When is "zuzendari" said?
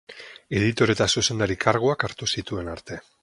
1.19-1.59